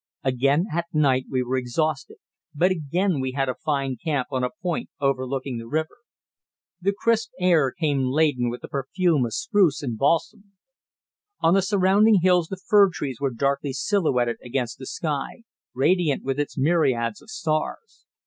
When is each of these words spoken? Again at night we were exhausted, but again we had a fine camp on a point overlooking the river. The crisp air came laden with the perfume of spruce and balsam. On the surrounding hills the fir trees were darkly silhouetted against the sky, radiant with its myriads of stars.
Again 0.23 0.65
at 0.73 0.87
night 0.93 1.27
we 1.29 1.43
were 1.43 1.57
exhausted, 1.57 2.17
but 2.55 2.71
again 2.71 3.19
we 3.19 3.33
had 3.33 3.47
a 3.49 3.53
fine 3.63 3.97
camp 4.03 4.29
on 4.31 4.43
a 4.43 4.49
point 4.49 4.89
overlooking 4.99 5.59
the 5.59 5.67
river. 5.67 5.99
The 6.81 6.91
crisp 6.97 7.29
air 7.39 7.71
came 7.71 8.05
laden 8.09 8.49
with 8.49 8.61
the 8.61 8.67
perfume 8.67 9.27
of 9.27 9.33
spruce 9.35 9.83
and 9.83 9.99
balsam. 9.99 10.53
On 11.41 11.53
the 11.53 11.61
surrounding 11.61 12.21
hills 12.23 12.47
the 12.47 12.57
fir 12.57 12.89
trees 12.91 13.19
were 13.21 13.29
darkly 13.29 13.73
silhouetted 13.73 14.37
against 14.43 14.79
the 14.79 14.87
sky, 14.87 15.43
radiant 15.75 16.23
with 16.23 16.39
its 16.39 16.57
myriads 16.57 17.21
of 17.21 17.29
stars. 17.29 18.07